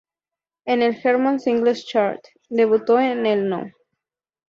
En 0.65 0.81
el 0.81 0.95
German 0.95 1.39
Singles 1.39 1.85
Chart, 1.85 2.19
debutó 2.49 2.99
en 2.99 3.27
el 3.27 3.47
No. 3.47 3.65